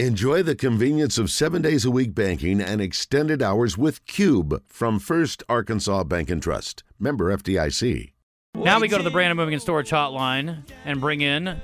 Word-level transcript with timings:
Enjoy 0.00 0.42
the 0.42 0.56
convenience 0.56 1.18
of 1.18 1.30
seven 1.30 1.62
days 1.62 1.84
a 1.84 1.90
week 1.90 2.16
banking 2.16 2.60
and 2.60 2.80
extended 2.80 3.40
hours 3.40 3.78
with 3.78 4.04
Cube 4.06 4.60
from 4.66 4.98
First 4.98 5.44
Arkansas 5.48 6.02
Bank 6.02 6.30
and 6.30 6.42
Trust. 6.42 6.82
Member 6.98 7.32
FDIC. 7.36 8.10
Now 8.56 8.80
we 8.80 8.88
go 8.88 8.98
to 8.98 9.04
the 9.04 9.10
Brandon 9.12 9.36
Moving 9.36 9.54
and 9.54 9.62
Storage 9.62 9.90
Hotline 9.90 10.64
and 10.84 11.00
bring 11.00 11.20
in 11.20 11.60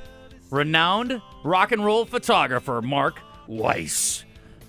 renowned 0.49 1.21
rock 1.43 1.73
and 1.73 1.85
roll 1.85 2.05
photographer 2.05 2.81
Mark 2.81 3.19
Weiss. 3.49 4.25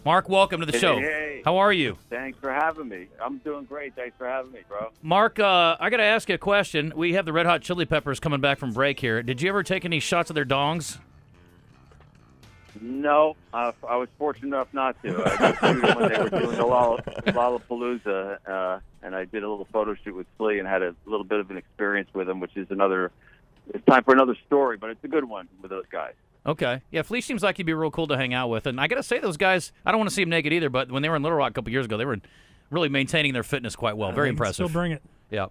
Mark, 0.05 0.27
welcome 0.27 0.59
to 0.61 0.65
the 0.65 0.71
Hey, 0.71 0.79
show. 0.79 0.97
hey. 0.99 1.41
How 1.45 1.57
are 1.57 1.71
you? 1.71 1.99
Thanks 2.09 2.39
for 2.39 2.51
having 2.51 2.89
me. 2.89 3.09
I'm 3.23 3.37
doing 3.39 3.65
great. 3.65 3.93
Thanks 3.95 4.15
for 4.17 4.27
having 4.27 4.51
me, 4.53 4.61
bro. 4.67 4.89
Mark, 5.03 5.37
uh, 5.39 5.77
I 5.79 5.91
got 5.91 5.97
to 5.97 6.03
ask 6.03 6.27
you 6.29 6.33
a 6.33 6.39
question. 6.39 6.93
We 6.95 7.13
have 7.13 7.25
the 7.25 7.33
Red 7.33 7.45
Hot 7.45 7.61
Chili 7.61 7.85
Peppers 7.85 8.19
coming 8.19 8.41
back 8.41 8.57
from 8.57 8.73
break 8.73 8.99
here. 8.99 9.21
Did 9.21 9.39
you 9.43 9.49
ever 9.49 9.61
take 9.61 9.85
any 9.85 9.99
shots 9.99 10.31
of 10.31 10.33
their 10.33 10.45
dongs? 10.45 10.97
No, 12.79 13.35
uh, 13.53 13.71
I 13.87 13.97
was 13.97 14.07
fortunate 14.17 14.47
enough 14.47 14.67
not 14.73 15.01
to. 15.03 15.23
I 15.25 15.37
just 15.51 15.59
shoot 15.61 15.81
them 15.81 15.99
when 15.99 16.11
they 16.11 16.17
were 16.19 16.29
doing 16.29 16.55
the 16.55 16.65
Lolla- 16.65 17.01
Lollapalooza, 17.27 18.37
uh, 18.47 18.79
and 19.03 19.15
I 19.15 19.25
did 19.25 19.43
a 19.43 19.49
little 19.49 19.67
photo 19.71 19.95
shoot 20.03 20.15
with 20.15 20.27
Flea 20.37 20.59
and 20.59 20.67
had 20.67 20.81
a 20.81 20.95
little 21.05 21.23
bit 21.25 21.39
of 21.39 21.49
an 21.51 21.57
experience 21.57 22.09
with 22.13 22.29
him, 22.29 22.39
which 22.39 22.55
is 22.55 22.67
another. 22.69 23.11
It's 23.73 23.85
time 23.85 24.03
for 24.03 24.13
another 24.13 24.35
story, 24.47 24.77
but 24.77 24.89
it's 24.89 25.03
a 25.03 25.07
good 25.07 25.25
one 25.25 25.47
with 25.61 25.71
those 25.71 25.85
guys. 25.91 26.13
Okay. 26.45 26.81
Yeah, 26.91 27.03
Flea 27.03 27.21
seems 27.21 27.43
like 27.43 27.57
he'd 27.57 27.65
be 27.65 27.73
real 27.73 27.91
cool 27.91 28.07
to 28.07 28.17
hang 28.17 28.33
out 28.33 28.49
with. 28.49 28.65
And 28.65 28.81
I 28.81 28.87
got 28.87 28.95
to 28.95 29.03
say, 29.03 29.19
those 29.19 29.37
guys, 29.37 29.71
I 29.85 29.91
don't 29.91 29.99
want 29.99 30.09
to 30.09 30.15
see 30.15 30.23
them 30.23 30.29
naked 30.31 30.51
either, 30.51 30.69
but 30.69 30.91
when 30.91 31.03
they 31.03 31.09
were 31.09 31.15
in 31.15 31.21
Little 31.23 31.37
Rock 31.37 31.51
a 31.51 31.53
couple 31.53 31.71
years 31.71 31.85
ago, 31.85 31.97
they 31.97 32.05
were 32.05 32.17
really 32.71 32.89
maintaining 32.89 33.33
their 33.33 33.43
fitness 33.43 33.75
quite 33.75 33.95
well. 33.97 34.11
Very 34.11 34.29
impressive. 34.29 34.55
Still 34.55 34.69
bring 34.69 34.91
it. 34.91 35.03
Yeah. 35.29 35.47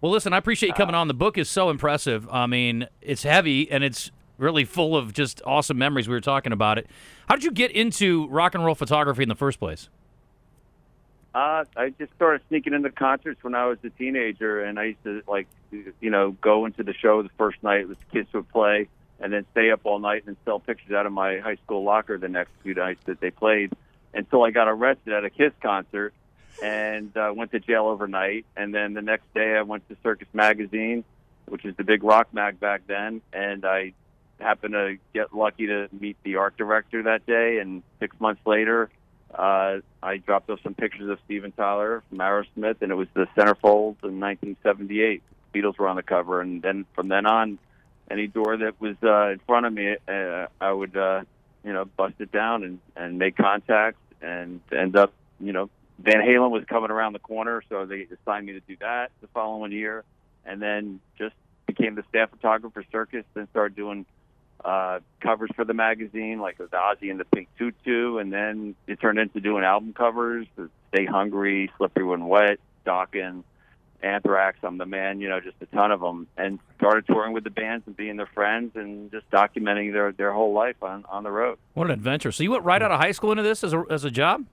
Well, 0.00 0.12
listen, 0.12 0.32
I 0.32 0.36
appreciate 0.36 0.68
you 0.68 0.74
coming 0.74 0.94
on. 0.94 1.08
The 1.08 1.14
book 1.14 1.38
is 1.38 1.48
so 1.48 1.70
impressive. 1.70 2.28
I 2.30 2.46
mean, 2.46 2.86
it's 3.00 3.22
heavy 3.22 3.70
and 3.70 3.82
it's 3.82 4.10
really 4.38 4.64
full 4.64 4.96
of 4.96 5.12
just 5.12 5.42
awesome 5.44 5.76
memories. 5.76 6.08
We 6.08 6.14
were 6.14 6.20
talking 6.20 6.52
about 6.52 6.78
it. 6.78 6.86
How 7.28 7.34
did 7.34 7.44
you 7.44 7.50
get 7.50 7.72
into 7.72 8.26
rock 8.28 8.54
and 8.54 8.64
roll 8.64 8.74
photography 8.74 9.22
in 9.22 9.28
the 9.28 9.34
first 9.34 9.58
place? 9.58 9.90
Uh, 11.34 11.64
I 11.76 11.90
just 11.98 12.12
started 12.14 12.40
sneaking 12.48 12.72
into 12.72 12.90
concerts 12.90 13.44
when 13.44 13.54
I 13.54 13.66
was 13.66 13.78
a 13.84 13.90
teenager, 13.90 14.64
and 14.64 14.78
I 14.78 14.84
used 14.84 15.04
to 15.04 15.22
like, 15.28 15.46
you 15.70 16.10
know, 16.10 16.30
go 16.40 16.64
into 16.64 16.82
the 16.82 16.94
show 16.94 17.22
the 17.22 17.28
first 17.36 17.62
night 17.62 17.86
with 17.88 17.98
the 17.98 18.06
kids 18.06 18.32
would 18.32 18.48
play, 18.48 18.88
and 19.20 19.32
then 19.32 19.44
stay 19.52 19.70
up 19.70 19.80
all 19.84 19.98
night 19.98 20.24
and 20.26 20.36
sell 20.44 20.58
pictures 20.58 20.92
out 20.92 21.04
of 21.04 21.12
my 21.12 21.38
high 21.38 21.56
school 21.56 21.84
locker 21.84 22.16
the 22.16 22.28
next 22.28 22.50
few 22.62 22.74
nights 22.74 23.02
that 23.04 23.20
they 23.20 23.30
played, 23.30 23.72
until 24.14 24.42
I 24.42 24.50
got 24.50 24.68
arrested 24.68 25.12
at 25.12 25.24
a 25.24 25.30
Kiss 25.30 25.52
concert, 25.60 26.14
and 26.62 27.14
uh, 27.16 27.32
went 27.36 27.52
to 27.52 27.60
jail 27.60 27.86
overnight. 27.86 28.46
And 28.56 28.74
then 28.74 28.94
the 28.94 29.02
next 29.02 29.32
day, 29.34 29.54
I 29.54 29.62
went 29.62 29.88
to 29.90 29.96
Circus 30.02 30.28
Magazine, 30.32 31.04
which 31.46 31.64
is 31.64 31.76
the 31.76 31.84
big 31.84 32.02
rock 32.02 32.28
mag 32.32 32.58
back 32.58 32.82
then, 32.86 33.20
and 33.32 33.64
I 33.64 33.92
happened 34.40 34.74
to 34.74 34.96
get 35.14 35.34
lucky 35.34 35.66
to 35.66 35.88
meet 35.92 36.16
the 36.22 36.36
art 36.36 36.56
director 36.56 37.02
that 37.04 37.26
day. 37.26 37.58
And 37.58 37.82
six 38.00 38.18
months 38.20 38.40
later, 38.46 38.90
uh, 39.34 39.78
I 40.02 40.16
dropped 40.18 40.50
off 40.50 40.60
some 40.62 40.74
pictures 40.74 41.10
of 41.10 41.18
Steven 41.24 41.52
Tyler 41.52 42.02
from 42.08 42.18
Aerosmith, 42.18 42.80
and 42.80 42.90
it 42.90 42.94
was 42.94 43.08
the 43.14 43.26
centerfold 43.36 44.02
in 44.02 44.20
1978. 44.20 45.22
Beatles 45.54 45.78
were 45.78 45.88
on 45.88 45.96
the 45.96 46.02
cover, 46.02 46.40
and 46.40 46.62
then 46.62 46.86
from 46.94 47.08
then 47.08 47.26
on, 47.26 47.58
any 48.10 48.26
door 48.26 48.56
that 48.56 48.80
was 48.80 48.96
uh, 49.02 49.32
in 49.32 49.40
front 49.46 49.66
of 49.66 49.72
me, 49.72 49.96
uh, 50.08 50.46
I 50.60 50.72
would, 50.72 50.96
uh, 50.96 51.22
you 51.64 51.72
know, 51.72 51.84
bust 51.84 52.14
it 52.20 52.32
down 52.32 52.64
and 52.64 52.78
and 52.96 53.18
make 53.18 53.36
contacts, 53.36 54.00
and 54.22 54.60
end 54.72 54.96
up, 54.96 55.12
you 55.40 55.52
know, 55.52 55.68
Van 55.98 56.20
Halen 56.20 56.50
was 56.50 56.64
coming 56.68 56.90
around 56.90 57.12
the 57.12 57.18
corner, 57.18 57.62
so 57.68 57.84
they 57.84 58.06
assigned 58.22 58.46
me 58.46 58.52
to 58.52 58.60
do 58.60 58.76
that 58.80 59.10
the 59.20 59.26
following 59.28 59.72
year, 59.72 60.04
and 60.46 60.62
then 60.62 61.00
just 61.18 61.34
became 61.66 61.96
the 61.96 62.04
staff 62.08 62.30
photographer 62.30 62.84
Circus, 62.90 63.24
then 63.34 63.48
started 63.50 63.76
doing 63.76 64.06
uh, 64.64 65.00
covers 65.20 65.50
for 65.54 65.64
the 65.64 65.74
magazine, 65.74 66.40
like 66.40 66.58
with 66.58 66.70
Ozzy 66.70 67.10
and 67.10 67.18
the 67.20 67.24
Pink 67.24 67.48
Tutu, 67.58 68.18
and 68.18 68.32
then 68.32 68.74
it 68.86 69.00
turned 69.00 69.18
into 69.18 69.40
doing 69.40 69.64
album 69.64 69.92
covers, 69.92 70.46
the 70.56 70.68
Stay 70.92 71.04
Hungry, 71.04 71.70
Slippery 71.78 72.04
When 72.04 72.26
Wet, 72.26 72.58
Dokken, 72.86 73.44
Anthrax, 74.02 74.58
I'm 74.62 74.78
the 74.78 74.86
Man, 74.86 75.20
you 75.20 75.28
know, 75.28 75.40
just 75.40 75.56
a 75.60 75.66
ton 75.66 75.90
of 75.90 76.00
them, 76.00 76.26
and 76.36 76.58
started 76.76 77.06
touring 77.06 77.32
with 77.32 77.44
the 77.44 77.50
bands 77.50 77.84
and 77.86 77.96
being 77.96 78.16
their 78.16 78.26
friends 78.32 78.72
and 78.76 79.10
just 79.10 79.28
documenting 79.30 79.92
their 79.92 80.12
their 80.12 80.32
whole 80.32 80.52
life 80.52 80.76
on 80.82 81.04
on 81.08 81.24
the 81.24 81.30
road. 81.30 81.58
What 81.74 81.86
an 81.86 81.92
adventure. 81.92 82.30
So 82.30 82.42
you 82.44 82.50
went 82.52 82.64
right 82.64 82.80
out 82.80 82.92
of 82.92 83.00
high 83.00 83.12
school 83.12 83.32
into 83.32 83.42
this 83.42 83.64
as 83.64 83.72
a, 83.72 83.84
as 83.90 84.04
a 84.04 84.10
job? 84.10 84.44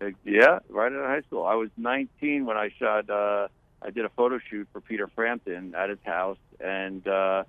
Uh, 0.00 0.06
yeah, 0.24 0.58
right 0.70 0.90
out 0.92 0.98
of 0.98 1.06
high 1.06 1.20
school. 1.22 1.44
I 1.44 1.54
was 1.54 1.68
19 1.76 2.46
when 2.46 2.56
I 2.56 2.70
shot. 2.78 3.08
uh 3.10 3.48
I 3.82 3.90
did 3.90 4.06
a 4.06 4.08
photo 4.08 4.38
shoot 4.50 4.66
for 4.72 4.80
Peter 4.80 5.06
Frampton 5.14 5.74
at 5.74 5.90
his 5.90 5.98
house, 6.04 6.38
and 6.60 7.06
uh 7.06 7.44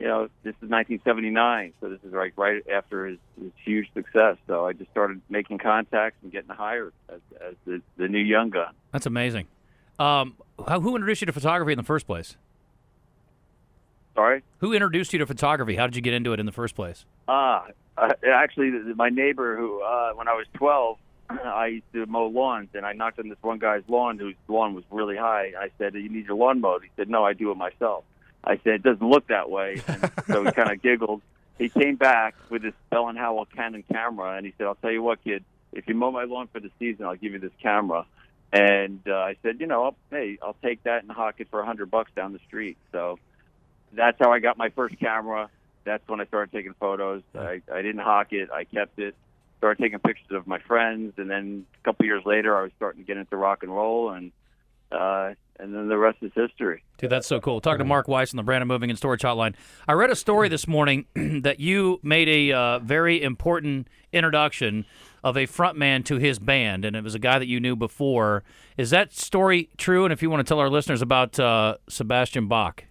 you 0.00 0.06
know, 0.06 0.28
this 0.42 0.54
is 0.62 0.70
1979, 0.70 1.74
so 1.78 1.90
this 1.90 1.98
is 2.02 2.12
like 2.14 2.32
right 2.36 2.62
after 2.72 3.06
his, 3.06 3.18
his 3.38 3.52
huge 3.62 3.92
success. 3.92 4.38
So 4.46 4.66
I 4.66 4.72
just 4.72 4.90
started 4.90 5.20
making 5.28 5.58
contacts 5.58 6.16
and 6.22 6.32
getting 6.32 6.48
hired 6.48 6.94
as, 7.10 7.20
as 7.38 7.54
the, 7.66 7.82
the 7.98 8.08
new 8.08 8.18
young 8.18 8.48
gun. 8.48 8.72
That's 8.92 9.04
amazing. 9.04 9.46
Um, 9.98 10.36
how, 10.66 10.80
who 10.80 10.96
introduced 10.96 11.20
you 11.20 11.26
to 11.26 11.32
photography 11.32 11.72
in 11.72 11.76
the 11.76 11.84
first 11.84 12.06
place? 12.06 12.36
Sorry. 14.14 14.42
Who 14.58 14.72
introduced 14.72 15.12
you 15.12 15.18
to 15.18 15.26
photography? 15.26 15.76
How 15.76 15.86
did 15.86 15.96
you 15.96 16.02
get 16.02 16.14
into 16.14 16.32
it 16.32 16.40
in 16.40 16.46
the 16.46 16.52
first 16.52 16.74
place? 16.74 17.04
Ah, 17.28 17.66
uh, 17.98 18.08
actually, 18.26 18.70
my 18.94 19.10
neighbor 19.10 19.58
who, 19.58 19.82
uh, 19.82 20.12
when 20.14 20.28
I 20.28 20.32
was 20.32 20.46
12, 20.54 20.96
I 21.30 21.66
used 21.66 21.92
to 21.92 22.06
mow 22.06 22.26
lawns, 22.26 22.70
and 22.72 22.86
I 22.86 22.94
knocked 22.94 23.18
on 23.18 23.28
this 23.28 23.38
one 23.42 23.58
guy's 23.58 23.82
lawn 23.86 24.18
whose 24.18 24.34
lawn 24.48 24.74
was 24.74 24.84
really 24.90 25.16
high. 25.16 25.52
I 25.58 25.68
said, 25.76 25.94
"You 25.94 26.08
need 26.08 26.26
your 26.26 26.36
lawn 26.36 26.62
mowed." 26.62 26.82
He 26.82 26.90
said, 26.96 27.10
"No, 27.10 27.24
I 27.24 27.34
do 27.34 27.50
it 27.50 27.56
myself." 27.56 28.04
I 28.44 28.56
said, 28.58 28.74
"It 28.74 28.82
doesn't 28.82 29.06
look 29.06 29.26
that 29.28 29.50
way." 29.50 29.82
And 29.88 30.10
so 30.26 30.44
he 30.44 30.52
kind 30.52 30.70
of 30.70 30.80
giggled. 30.82 31.22
He 31.58 31.68
came 31.68 31.96
back 31.96 32.34
with 32.48 32.62
his 32.62 32.74
Bell 32.88 33.08
and 33.08 33.18
Howell 33.18 33.46
Canon 33.46 33.84
camera, 33.92 34.36
and 34.36 34.46
he 34.46 34.54
said, 34.56 34.66
"I'll 34.66 34.76
tell 34.76 34.92
you 34.92 35.02
what, 35.02 35.22
kid. 35.22 35.44
If 35.72 35.88
you 35.88 35.94
mow 35.94 36.10
my 36.10 36.24
lawn 36.24 36.48
for 36.52 36.60
the 36.60 36.70
season, 36.78 37.06
I'll 37.06 37.16
give 37.16 37.32
you 37.32 37.38
this 37.38 37.52
camera." 37.62 38.06
And 38.52 39.00
uh, 39.06 39.14
I 39.14 39.36
said, 39.42 39.60
"You 39.60 39.66
know, 39.66 39.84
I'll, 39.84 39.96
hey, 40.10 40.38
I'll 40.42 40.56
take 40.62 40.82
that 40.84 41.02
and 41.02 41.12
hawk 41.12 41.36
it 41.38 41.48
for 41.50 41.60
a 41.60 41.66
hundred 41.66 41.90
bucks 41.90 42.10
down 42.16 42.32
the 42.32 42.40
street." 42.46 42.76
So 42.92 43.18
that's 43.92 44.18
how 44.18 44.32
I 44.32 44.38
got 44.38 44.56
my 44.56 44.70
first 44.70 44.98
camera. 44.98 45.50
That's 45.84 46.06
when 46.08 46.20
I 46.20 46.26
started 46.26 46.52
taking 46.52 46.74
photos. 46.74 47.22
I, 47.34 47.62
I 47.72 47.82
didn't 47.82 48.00
hawk 48.00 48.32
it. 48.32 48.50
I 48.50 48.64
kept 48.64 48.98
it. 48.98 49.14
Started 49.58 49.82
taking 49.82 49.98
pictures 49.98 50.30
of 50.30 50.46
my 50.46 50.58
friends, 50.58 51.14
and 51.18 51.28
then 51.28 51.66
a 51.80 51.84
couple 51.84 52.06
years 52.06 52.24
later, 52.24 52.56
I 52.56 52.62
was 52.62 52.72
starting 52.76 53.02
to 53.02 53.06
get 53.06 53.16
into 53.16 53.36
rock 53.36 53.62
and 53.62 53.74
roll, 53.74 54.10
and 54.10 54.32
uh, 54.92 55.34
and 55.58 55.74
then 55.74 55.88
the 55.88 55.98
rest 55.98 56.18
is 56.22 56.32
history. 56.34 56.82
Dude, 56.98 57.10
that's 57.10 57.26
so 57.26 57.40
cool. 57.40 57.60
Talking 57.60 57.80
to 57.80 57.84
Mark 57.84 58.08
Weiss 58.08 58.32
on 58.32 58.36
the 58.38 58.42
Brandon 58.42 58.66
Moving 58.66 58.90
and 58.90 58.98
Storage 58.98 59.22
Hotline. 59.22 59.54
I 59.86 59.92
read 59.92 60.10
a 60.10 60.16
story 60.16 60.48
this 60.48 60.66
morning 60.66 61.06
that 61.14 61.60
you 61.60 62.00
made 62.02 62.28
a 62.28 62.52
uh, 62.52 62.78
very 62.78 63.22
important 63.22 63.88
introduction 64.12 64.86
of 65.22 65.36
a 65.36 65.46
frontman 65.46 66.04
to 66.06 66.16
his 66.16 66.38
band, 66.38 66.84
and 66.84 66.96
it 66.96 67.04
was 67.04 67.14
a 67.14 67.18
guy 67.18 67.38
that 67.38 67.46
you 67.46 67.60
knew 67.60 67.76
before. 67.76 68.42
Is 68.76 68.90
that 68.90 69.12
story 69.12 69.68
true? 69.76 70.04
And 70.04 70.12
if 70.12 70.22
you 70.22 70.30
want 70.30 70.46
to 70.46 70.48
tell 70.48 70.58
our 70.58 70.70
listeners 70.70 71.02
about 71.02 71.38
uh, 71.38 71.76
Sebastian 71.88 72.48
Bach. 72.48 72.84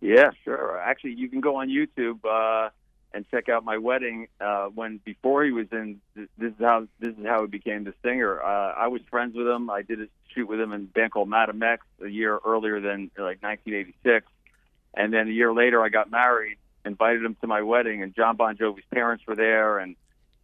Yeah, 0.00 0.30
sure. 0.44 0.80
Actually, 0.80 1.12
you 1.12 1.28
can 1.28 1.40
go 1.40 1.56
on 1.56 1.68
YouTube 1.68 2.18
uh, 2.24 2.70
and 3.14 3.28
check 3.30 3.48
out 3.48 3.64
my 3.64 3.78
wedding. 3.78 4.28
Uh, 4.40 4.66
when 4.66 4.98
before 5.04 5.44
he 5.44 5.50
was 5.50 5.66
in, 5.72 6.00
this 6.14 6.28
is 6.38 6.54
how 6.60 6.86
this 7.00 7.16
is 7.16 7.26
how 7.26 7.42
he 7.42 7.46
became 7.46 7.84
the 7.84 7.94
singer. 8.02 8.42
Uh, 8.42 8.74
I 8.74 8.88
was 8.88 9.02
friends 9.10 9.34
with 9.34 9.46
him. 9.46 9.70
I 9.70 9.82
did 9.82 10.00
a 10.00 10.06
shoot 10.34 10.48
with 10.48 10.60
him 10.60 10.72
in 10.72 10.82
a 10.82 10.84
band 10.84 11.12
called 11.12 11.28
Madam 11.28 11.62
X 11.62 11.84
a 12.04 12.08
year 12.08 12.38
earlier 12.44 12.80
than 12.80 13.10
like 13.16 13.42
1986, 13.42 14.26
and 14.94 15.12
then 15.12 15.28
a 15.28 15.32
year 15.32 15.52
later 15.52 15.82
I 15.82 15.88
got 15.88 16.10
married. 16.10 16.58
Invited 16.84 17.24
him 17.24 17.36
to 17.40 17.46
my 17.46 17.62
wedding, 17.62 18.02
and 18.02 18.14
Jon 18.14 18.36
Bon 18.36 18.56
Jovi's 18.56 18.84
parents 18.92 19.24
were 19.26 19.36
there, 19.36 19.78
and 19.78 19.94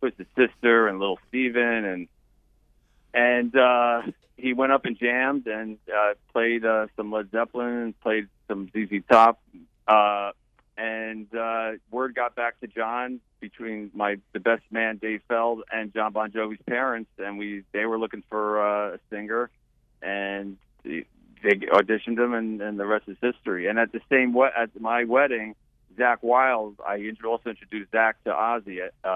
was 0.00 0.12
his 0.16 0.26
sister 0.36 0.86
and 0.86 0.98
little 0.98 1.18
Steven 1.28 1.84
and 1.84 2.08
and 3.14 3.56
uh, 3.56 4.02
he 4.36 4.52
went 4.52 4.72
up 4.72 4.84
and 4.84 4.98
jammed 4.98 5.46
and 5.46 5.78
uh, 5.92 6.14
played 6.32 6.64
uh, 6.64 6.86
some 6.96 7.10
Led 7.10 7.30
Zeppelin, 7.30 7.94
played 8.02 8.28
some 8.46 8.70
ZZ 8.70 9.02
Top, 9.10 9.40
uh, 9.86 10.32
and 10.78 11.26
uh, 11.34 11.72
word 11.90 12.14
got 12.14 12.36
back 12.36 12.58
to 12.60 12.68
Jon 12.68 13.20
between 13.40 13.90
my 13.94 14.18
the 14.32 14.40
best 14.40 14.62
man 14.70 14.96
Dave 14.96 15.22
Feld 15.28 15.62
and 15.72 15.92
Jon 15.92 16.12
Bon 16.12 16.30
Jovi's 16.30 16.62
parents, 16.66 17.10
and 17.18 17.36
we 17.36 17.64
they 17.72 17.84
were 17.84 17.98
looking 17.98 18.22
for 18.30 18.62
uh, 18.64 18.94
a 18.94 18.98
singer, 19.10 19.50
and 20.00 20.56
they 20.84 21.04
auditioned 21.42 22.18
him, 22.18 22.32
and, 22.32 22.62
and 22.62 22.78
the 22.78 22.86
rest 22.86 23.08
is 23.08 23.16
history. 23.20 23.66
And 23.66 23.78
at 23.78 23.92
the 23.92 24.00
same 24.08 24.32
we- 24.32 24.46
at 24.56 24.80
my 24.80 25.04
wedding. 25.04 25.54
Zakk 25.96 26.18
Wylde, 26.22 26.76
I 26.86 27.10
also 27.26 27.50
introduced 27.50 27.90
Zakk 27.90 28.12
to 28.24 28.30
Ozzy 28.30 28.88
uh, 29.02 29.08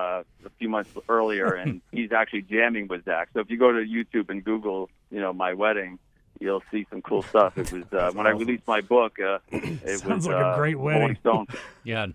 a 0.45 0.51
few 0.59 0.69
months 0.69 0.91
earlier, 1.09 1.47
and 1.55 1.81
he's 1.93 2.11
actually 2.11 2.43
jamming 2.43 2.89
with 2.89 3.05
Zakk. 3.05 3.27
So 3.35 3.39
if 3.39 3.51
you 3.51 3.57
go 3.57 3.71
to 3.71 3.79
YouTube 3.79 4.31
and 4.31 4.43
Google, 4.45 4.91
you 5.09 5.21
know, 5.21 5.33
my 5.33 5.53
wedding, 5.53 6.01
you'll 6.43 6.63
see 6.71 6.87
some 6.91 7.03
cool 7.03 7.23
stuff. 7.23 7.57
It 7.57 7.73
was 7.73 7.85
uh, 7.93 8.11
when 8.13 8.27
I 8.27 8.31
released 8.31 8.67
my 8.67 8.81
book. 8.81 9.19
Uh, 9.19 9.39
it 9.53 10.01
Sounds 10.01 10.27
was 10.27 10.27
like 10.27 10.37
a 10.37 10.49
uh, 10.49 10.57
great 10.57 10.79
wedding. 10.79 11.17
Yeah. 11.85 12.07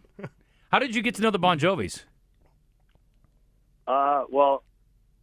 How 0.72 0.80
did 0.80 0.96
you 0.96 1.02
get 1.02 1.16
to 1.16 1.22
know 1.22 1.32
the 1.32 1.40
Bon 1.40 1.58
Jovis? 1.58 2.04
Uh, 3.88 4.26
well, 4.30 4.64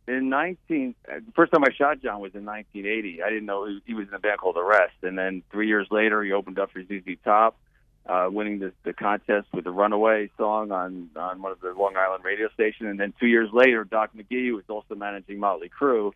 in 0.08 0.28
19, 0.28 0.94
uh, 1.08 1.14
the 1.16 1.32
first 1.32 1.52
time 1.52 1.64
I 1.64 1.72
shot 1.72 2.02
Jon 2.02 2.20
was 2.20 2.34
in 2.34 2.44
1980. 2.44 3.22
I 3.22 3.28
didn't 3.28 3.46
know 3.46 3.68
he, 3.84 3.94
was 3.94 4.08
in 4.08 4.14
a 4.14 4.18
band 4.18 4.38
called 4.38 4.56
Arrest, 4.56 4.94
and 5.02 5.18
then 5.18 5.42
three 5.50 5.68
years 5.68 5.86
later 5.90 6.22
he 6.22 6.32
opened 6.32 6.58
up 6.58 6.70
for 6.72 6.82
ZZ 6.82 7.16
Top, 7.24 7.58
uh, 8.06 8.28
winning 8.30 8.58
the, 8.58 8.72
the 8.84 8.92
contest 8.92 9.48
with 9.52 9.64
the 9.64 9.70
Runaway 9.70 10.30
song 10.36 10.72
on 10.72 11.10
on 11.16 11.40
one 11.40 11.52
of 11.52 11.60
the 11.60 11.72
Long 11.72 11.96
Island 11.96 12.24
radio 12.24 12.48
stations. 12.52 12.90
And 12.90 13.00
then 13.00 13.14
two 13.18 13.26
years 13.26 13.50
later, 13.52 13.84
Doc 13.84 14.10
McGhee, 14.16 14.48
who 14.48 14.56
was 14.56 14.64
also 14.68 14.94
managing 14.94 15.38
Motley 15.38 15.70
Crue, 15.70 16.12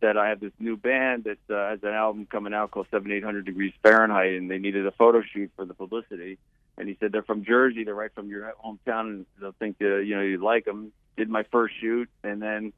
said 0.00 0.16
I 0.16 0.28
have 0.28 0.40
this 0.40 0.52
new 0.58 0.76
band 0.76 1.24
that 1.24 1.54
uh, 1.54 1.70
has 1.70 1.82
an 1.82 1.90
album 1.90 2.26
coming 2.30 2.54
out 2.54 2.70
called 2.70 2.86
7800 2.90 3.44
Degrees 3.44 3.72
Fahrenheit, 3.82 4.34
and 4.34 4.50
they 4.50 4.58
needed 4.58 4.86
a 4.86 4.90
photo 4.92 5.22
shoot 5.22 5.50
for 5.56 5.64
the 5.64 5.74
publicity. 5.74 6.38
And 6.76 6.88
he 6.88 6.96
said 7.00 7.12
they're 7.12 7.22
from 7.22 7.44
Jersey, 7.44 7.84
they're 7.84 7.94
right 7.94 8.14
from 8.14 8.28
your 8.28 8.52
hometown, 8.64 9.00
and 9.00 9.26
they'll 9.40 9.52
think 9.52 9.76
uh, 9.80 9.96
you 9.96 10.14
know 10.14 10.22
you'd 10.22 10.40
like 10.40 10.64
them. 10.64 10.92
Did 11.16 11.28
my 11.28 11.42
first 11.50 11.74
shoot, 11.80 12.08
and 12.22 12.40
then 12.40 12.72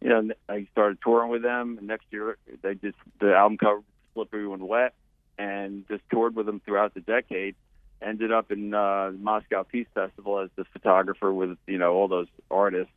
you 0.00 0.08
know 0.08 0.30
I 0.48 0.66
started 0.72 0.98
touring 1.02 1.30
with 1.30 1.42
them. 1.42 1.78
And 1.78 1.86
next 1.86 2.06
year 2.10 2.36
they 2.62 2.74
just 2.74 2.96
the 3.20 3.34
album 3.34 3.58
cover 3.58 3.82
Slippery 4.14 4.46
When 4.46 4.66
Wet, 4.66 4.94
and 5.38 5.86
just 5.88 6.02
toured 6.10 6.34
with 6.34 6.46
them 6.46 6.60
throughout 6.64 6.94
the 6.94 7.00
decade. 7.00 7.54
Ended 8.02 8.32
up 8.32 8.50
in 8.50 8.74
uh, 8.74 9.12
Moscow 9.16 9.62
Peace 9.62 9.86
Festival 9.94 10.40
as 10.40 10.50
the 10.56 10.64
photographer 10.64 11.32
with 11.32 11.56
you 11.66 11.78
know 11.78 11.94
all 11.94 12.08
those 12.08 12.28
artists 12.50 12.92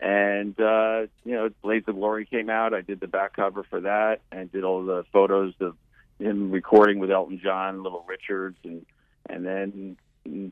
and 0.00 0.58
uh, 0.60 1.06
you 1.24 1.34
know, 1.34 1.50
Blaze 1.62 1.84
of 1.86 1.96
Glory 1.96 2.26
came 2.26 2.50
out. 2.50 2.74
I 2.74 2.82
did 2.82 3.00
the 3.00 3.08
back 3.08 3.34
cover 3.34 3.64
for 3.64 3.80
that, 3.80 4.20
and 4.30 4.50
did 4.50 4.64
all 4.64 4.84
the 4.84 5.04
photos 5.12 5.54
of 5.60 5.76
him 6.18 6.50
recording 6.50 6.98
with 6.98 7.10
Elton 7.10 7.40
John, 7.42 7.82
Little 7.82 8.04
Richards, 8.08 8.58
and 8.64 8.86
and 9.28 9.44
then 9.44 9.96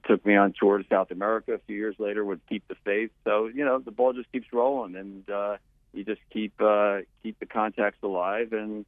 took 0.06 0.24
me 0.24 0.36
on 0.36 0.54
tour 0.58 0.78
to 0.78 0.84
South 0.88 1.10
America 1.10 1.52
a 1.52 1.58
few 1.58 1.76
years 1.76 1.96
later 1.98 2.24
with 2.24 2.40
Keep 2.48 2.66
the 2.68 2.76
Faith. 2.84 3.10
So 3.24 3.46
you 3.46 3.64
know, 3.64 3.78
the 3.78 3.90
ball 3.90 4.12
just 4.12 4.30
keeps 4.32 4.52
rolling, 4.52 4.96
and 4.96 5.28
uh, 5.30 5.56
you 5.92 6.04
just 6.04 6.20
keep 6.32 6.60
uh, 6.60 7.00
keep 7.22 7.38
the 7.38 7.46
contacts 7.46 8.02
alive, 8.02 8.52
and 8.52 8.84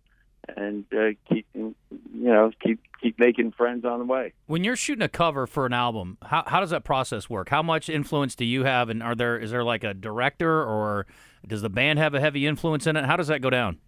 and 0.57 0.85
uh, 0.93 1.11
keep 1.29 1.47
you 1.55 1.75
know 2.13 2.51
keep 2.63 2.81
keep 3.01 3.19
making 3.19 3.53
friends 3.53 3.85
on 3.85 3.99
the 3.99 4.05
way. 4.05 4.33
When 4.47 4.65
you're 4.65 4.77
shooting 4.77 5.03
a 5.03 5.09
cover 5.09 5.47
for 5.47 5.67
an 5.67 5.73
album, 5.73 6.19
how 6.23 6.45
how 6.47 6.61
does 6.61 6.71
that 6.71 6.85
process 6.85 7.29
work? 7.29 7.49
How 7.49 7.63
much 7.63 7.89
influence 7.89 8.35
do 8.35 8.45
you 8.45 8.65
have, 8.65 8.89
and 8.89 9.03
are 9.03 9.15
there 9.15 9.39
is 9.39 9.51
there 9.51 9.65
like 9.65 9.85
a 9.85 9.95
director 9.95 10.63
or 10.63 11.07
does 11.47 11.63
the 11.63 11.71
band 11.71 11.99
have 11.99 12.15
a 12.15 12.21
heavy 12.21 12.47
influence 12.47 12.87
in 12.87 12.97
it? 12.97 13.05
How 13.05 13.17
does 13.17 13.29
that 13.29 13.41
go 13.41 13.51
down? 13.51 13.79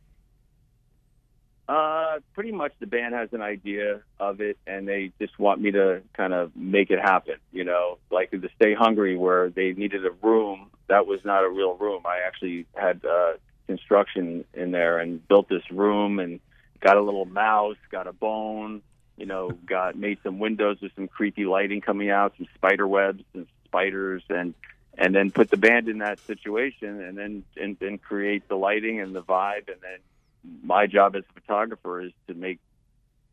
Uh, 1.68 2.18
pretty 2.34 2.50
much 2.50 2.72
the 2.80 2.86
band 2.86 3.14
has 3.14 3.28
an 3.32 3.40
idea 3.40 4.00
of 4.18 4.40
it, 4.40 4.58
and 4.66 4.88
they 4.88 5.12
just 5.20 5.38
want 5.38 5.60
me 5.60 5.70
to 5.70 6.02
kind 6.16 6.32
of 6.32 6.50
make 6.56 6.90
it 6.90 6.98
happen. 6.98 7.36
You 7.52 7.64
know, 7.64 7.98
like 8.10 8.32
the 8.32 8.48
Stay 8.56 8.74
Hungry, 8.74 9.16
where 9.16 9.50
they 9.50 9.72
needed 9.72 10.04
a 10.04 10.10
room. 10.10 10.70
That 10.88 11.06
was 11.06 11.20
not 11.24 11.44
a 11.44 11.48
real 11.48 11.74
room. 11.76 12.02
I 12.06 12.26
actually 12.26 12.66
had 12.74 13.04
uh, 13.04 13.34
construction 13.70 14.44
in 14.52 14.72
there 14.72 14.98
and 14.98 15.26
built 15.28 15.48
this 15.48 15.70
room 15.70 16.18
and 16.18 16.40
got 16.80 16.96
a 16.96 17.00
little 17.00 17.24
mouse, 17.24 17.76
got 17.90 18.06
a 18.08 18.12
bone, 18.12 18.82
you 19.16 19.26
know, 19.26 19.50
got 19.50 19.96
made 19.96 20.18
some 20.24 20.38
windows 20.38 20.80
with 20.80 20.92
some 20.96 21.06
creepy 21.06 21.44
lighting 21.44 21.80
coming 21.80 22.10
out, 22.10 22.34
some 22.36 22.48
spider 22.54 22.88
webs 22.88 23.22
and 23.34 23.46
spiders, 23.64 24.22
and 24.28 24.54
and 24.98 25.14
then 25.14 25.30
put 25.30 25.50
the 25.50 25.56
band 25.56 25.88
in 25.88 25.98
that 25.98 26.18
situation, 26.26 27.00
and 27.00 27.16
then 27.16 27.44
and 27.56 27.78
then 27.78 27.98
create 27.98 28.48
the 28.48 28.56
lighting 28.56 29.00
and 29.00 29.14
the 29.14 29.22
vibe, 29.22 29.68
and 29.68 29.80
then 29.80 29.98
my 30.62 30.86
job 30.86 31.14
as 31.14 31.22
a 31.30 31.40
photographer 31.40 32.00
is 32.00 32.12
to 32.26 32.34
make 32.34 32.58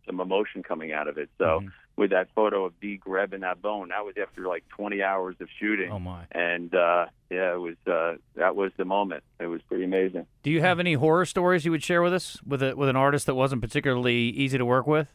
some 0.06 0.20
emotion 0.20 0.62
coming 0.62 0.92
out 0.92 1.08
of 1.08 1.18
it. 1.18 1.30
So 1.38 1.46
mm-hmm. 1.46 1.68
With 1.98 2.12
that 2.12 2.30
photo 2.36 2.66
of 2.66 2.80
Dee 2.80 2.98
grabbing 2.98 3.42
that 3.42 3.62
bone, 3.62 3.90
that 3.90 4.06
was 4.06 4.14
after 4.22 4.48
like 4.48 4.64
20 4.70 5.02
hours 5.02 5.36
of 5.42 5.50
shooting. 5.60 5.92
Oh 5.92 6.00
my! 6.00 6.26
And 6.32 6.74
uh, 6.74 7.08
yeah, 7.30 7.54
it 7.54 7.60
was 7.60 7.76
uh, 7.88 8.14
that 8.36 8.56
was 8.56 8.72
the 8.78 8.86
moment. 8.86 9.24
It 9.40 9.48
was 9.48 9.62
pretty 9.64 9.84
amazing. 9.84 10.28
Do 10.44 10.52
you 10.52 10.62
have 10.62 10.80
any 10.80 10.94
horror 10.94 11.26
stories 11.26 11.66
you 11.66 11.72
would 11.72 11.84
share 11.84 12.02
with 12.02 12.14
us 12.14 12.38
with 12.46 12.62
a, 12.62 12.76
with 12.76 12.88
an 12.88 12.96
artist 12.96 13.26
that 13.26 13.36
wasn't 13.36 13.62
particularly 13.62 14.30
easy 14.30 14.58
to 14.58 14.66
work 14.66 14.88
with? 14.88 15.08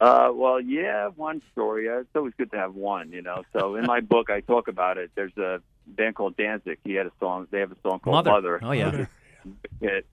Uh, 0.00 0.30
well, 0.32 0.60
yeah, 0.60 1.08
one 1.08 1.42
story. 1.50 1.88
Uh, 1.88 1.98
it's 1.98 2.10
always 2.14 2.32
good 2.38 2.52
to 2.52 2.56
have 2.56 2.76
one, 2.76 3.10
you 3.10 3.20
know. 3.20 3.42
So 3.52 3.74
in 3.74 3.84
my 3.84 4.00
book, 4.12 4.30
I 4.30 4.40
talk 4.40 4.68
about 4.68 4.96
it. 4.96 5.10
There's 5.16 5.36
a 5.36 5.60
band 5.88 6.14
called 6.14 6.36
Danzig. 6.36 6.78
He 6.84 6.94
had 6.94 7.06
a 7.06 7.12
song. 7.18 7.48
They 7.50 7.58
have 7.60 7.72
a 7.72 7.76
song 7.82 7.98
called 7.98 8.26
Mother. 8.26 8.30
Mother. 8.30 8.60
Oh 8.62 8.72
yeah. 8.72 9.06
it, 9.80 10.06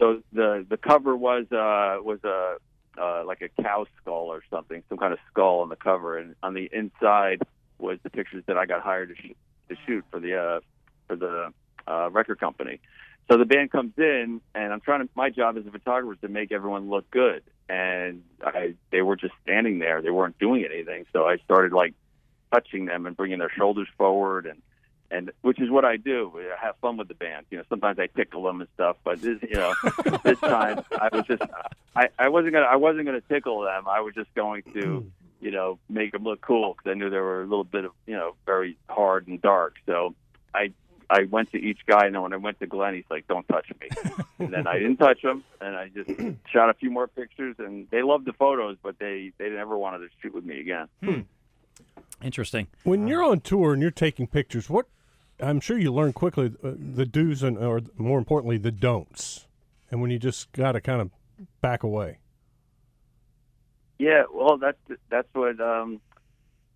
so 0.00 0.22
the 0.32 0.66
the 0.68 0.76
cover 0.76 1.16
was 1.16 1.44
uh, 1.52 2.02
was 2.02 2.18
a 2.24 2.56
uh, 3.00 3.24
like 3.24 3.42
a 3.42 3.62
cow 3.62 3.86
skull 4.00 4.32
or 4.32 4.42
something, 4.50 4.82
some 4.88 4.98
kind 4.98 5.12
of 5.12 5.18
skull 5.30 5.60
on 5.60 5.68
the 5.68 5.76
cover, 5.76 6.18
and 6.18 6.34
on 6.42 6.54
the 6.54 6.68
inside 6.72 7.42
was 7.78 7.98
the 8.02 8.10
pictures 8.10 8.44
that 8.46 8.58
I 8.58 8.66
got 8.66 8.82
hired 8.82 9.10
to, 9.10 9.14
sh- 9.14 9.36
to 9.68 9.76
shoot 9.86 10.04
for 10.10 10.20
the 10.20 10.36
uh, 10.36 10.60
for 11.06 11.16
the 11.16 11.52
uh, 11.86 12.10
record 12.10 12.40
company. 12.40 12.80
So 13.30 13.36
the 13.36 13.44
band 13.44 13.70
comes 13.70 13.92
in, 13.98 14.40
and 14.54 14.72
I'm 14.72 14.80
trying 14.80 15.00
to. 15.00 15.08
My 15.14 15.30
job 15.30 15.56
as 15.56 15.66
a 15.66 15.70
photographer 15.70 16.14
is 16.14 16.20
to 16.20 16.28
make 16.28 16.50
everyone 16.50 16.88
look 16.88 17.10
good, 17.10 17.42
and 17.68 18.22
I 18.42 18.74
they 18.90 19.02
were 19.02 19.16
just 19.16 19.34
standing 19.42 19.78
there. 19.78 20.00
They 20.02 20.10
weren't 20.10 20.38
doing 20.38 20.64
anything. 20.64 21.06
So 21.12 21.24
I 21.24 21.36
started 21.38 21.72
like 21.72 21.94
touching 22.52 22.86
them 22.86 23.06
and 23.06 23.16
bringing 23.16 23.38
their 23.38 23.52
shoulders 23.56 23.88
forward 23.98 24.46
and 24.46 24.62
and 25.10 25.32
which 25.42 25.60
is 25.60 25.70
what 25.70 25.84
I 25.84 25.96
do. 25.96 26.32
I 26.36 26.64
have 26.64 26.76
fun 26.80 26.96
with 26.96 27.08
the 27.08 27.14
band. 27.14 27.46
You 27.50 27.58
know, 27.58 27.64
sometimes 27.68 27.98
I 27.98 28.08
tickle 28.08 28.42
them 28.42 28.60
and 28.60 28.68
stuff, 28.74 28.96
but 29.04 29.20
this, 29.22 29.38
you 29.42 29.54
know, 29.54 29.74
this 30.22 30.38
time 30.40 30.84
I 30.92 31.08
was 31.12 31.26
just, 31.26 31.42
I, 31.98 32.08
I 32.16 32.28
wasn't 32.28 32.52
gonna, 32.52 32.66
I 32.66 32.76
wasn't 32.76 33.06
gonna 33.06 33.20
tickle 33.22 33.62
them. 33.62 33.88
I 33.88 34.00
was 34.00 34.14
just 34.14 34.32
going 34.34 34.62
to, 34.74 35.10
you 35.40 35.50
know, 35.50 35.80
make 35.88 36.12
them 36.12 36.22
look 36.22 36.40
cool 36.40 36.74
because 36.74 36.88
I 36.90 36.94
knew 36.94 37.10
they 37.10 37.18
were 37.18 37.42
a 37.42 37.46
little 37.46 37.64
bit 37.64 37.84
of, 37.84 37.92
you 38.06 38.14
know, 38.14 38.36
very 38.46 38.76
hard 38.88 39.26
and 39.26 39.42
dark. 39.42 39.74
So 39.84 40.14
I, 40.54 40.72
I 41.10 41.24
went 41.24 41.50
to 41.52 41.58
each 41.58 41.80
guy, 41.86 42.06
and 42.06 42.22
when 42.22 42.32
I 42.32 42.36
went 42.36 42.60
to 42.60 42.66
Glenn, 42.66 42.94
he's 42.94 43.04
like, 43.10 43.26
"Don't 43.26 43.48
touch 43.48 43.72
me." 43.80 43.88
and 44.38 44.52
then 44.52 44.68
I 44.68 44.74
didn't 44.78 44.98
touch 44.98 45.22
him, 45.22 45.42
and 45.60 45.74
I 45.74 45.88
just 45.88 46.10
shot 46.52 46.70
a 46.70 46.74
few 46.74 46.90
more 46.90 47.08
pictures, 47.08 47.56
and 47.58 47.88
they 47.90 48.02
loved 48.02 48.26
the 48.26 48.32
photos, 48.32 48.76
but 48.80 48.98
they 49.00 49.32
they 49.38 49.48
never 49.50 49.76
wanted 49.76 49.98
to 49.98 50.08
shoot 50.22 50.34
with 50.34 50.44
me 50.44 50.60
again. 50.60 50.86
Hmm. 51.02 51.20
Interesting. 52.22 52.68
When 52.84 53.08
you're 53.08 53.24
on 53.24 53.40
tour 53.40 53.72
and 53.72 53.82
you're 53.82 53.90
taking 53.90 54.26
pictures, 54.28 54.70
what 54.70 54.86
I'm 55.40 55.58
sure 55.60 55.78
you 55.78 55.92
learn 55.92 56.12
quickly 56.12 56.52
uh, 56.62 56.72
the 56.76 57.06
do's 57.06 57.42
and, 57.42 57.58
or 57.58 57.80
more 57.96 58.18
importantly, 58.18 58.58
the 58.58 58.72
don'ts, 58.72 59.46
and 59.90 60.00
when 60.00 60.10
you 60.10 60.18
just 60.18 60.52
got 60.52 60.72
to 60.72 60.80
kind 60.80 61.00
of 61.00 61.10
back 61.60 61.82
away. 61.82 62.18
Yeah, 63.98 64.24
well, 64.32 64.58
that's 64.58 64.78
that's 65.10 65.28
what. 65.32 65.60
Um, 65.60 66.00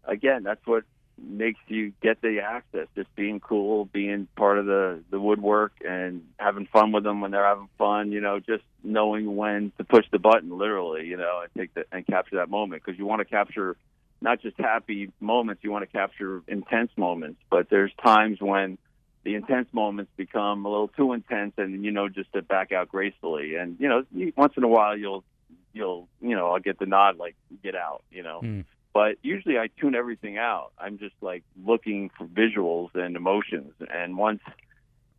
again, 0.04 0.42
that's 0.42 0.66
what 0.66 0.84
makes 1.18 1.60
you 1.68 1.92
get 2.02 2.20
the 2.20 2.40
access. 2.40 2.88
Just 2.96 3.14
being 3.14 3.38
cool, 3.38 3.84
being 3.86 4.26
part 4.36 4.58
of 4.58 4.66
the 4.66 5.02
the 5.10 5.20
woodwork, 5.20 5.72
and 5.86 6.24
having 6.38 6.66
fun 6.66 6.90
with 6.92 7.04
them 7.04 7.20
when 7.20 7.30
they're 7.30 7.46
having 7.46 7.68
fun. 7.78 8.10
You 8.10 8.20
know, 8.20 8.40
just 8.40 8.64
knowing 8.82 9.36
when 9.36 9.72
to 9.78 9.84
push 9.84 10.04
the 10.10 10.18
button, 10.18 10.56
literally. 10.58 11.06
You 11.06 11.16
know, 11.16 11.42
and 11.42 11.50
take 11.56 11.74
the 11.74 11.84
and 11.92 12.06
capture 12.06 12.36
that 12.36 12.50
moment 12.50 12.82
because 12.84 12.98
you 12.98 13.06
want 13.06 13.20
to 13.20 13.24
capture 13.24 13.76
not 14.20 14.40
just 14.40 14.58
happy 14.58 15.12
moments. 15.20 15.62
You 15.62 15.70
want 15.70 15.88
to 15.88 15.98
capture 15.98 16.42
intense 16.48 16.90
moments, 16.96 17.40
but 17.50 17.68
there's 17.70 17.92
times 18.04 18.40
when 18.40 18.78
the 19.24 19.34
intense 19.34 19.68
moments 19.72 20.10
become 20.16 20.64
a 20.64 20.68
little 20.68 20.88
too 20.88 21.12
intense, 21.12 21.54
and 21.56 21.84
you 21.84 21.90
know, 21.90 22.08
just 22.08 22.32
to 22.32 22.42
back 22.42 22.72
out 22.72 22.88
gracefully. 22.88 23.54
And 23.56 23.76
you 23.78 23.88
know, 23.88 24.04
once 24.36 24.54
in 24.56 24.64
a 24.64 24.68
while, 24.68 24.96
you'll 24.96 25.24
you'll 25.72 26.08
you 26.20 26.34
know, 26.34 26.50
I'll 26.50 26.60
get 26.60 26.78
the 26.78 26.86
nod 26.86 27.18
like 27.18 27.36
get 27.62 27.74
out, 27.74 28.02
you 28.10 28.22
know. 28.22 28.40
Mm. 28.42 28.64
But 28.92 29.16
usually, 29.22 29.58
I 29.58 29.68
tune 29.80 29.94
everything 29.94 30.38
out. 30.38 30.72
I'm 30.78 30.98
just 30.98 31.14
like 31.20 31.44
looking 31.64 32.10
for 32.18 32.26
visuals 32.26 32.94
and 32.94 33.16
emotions, 33.16 33.72
and 33.92 34.16
once 34.16 34.40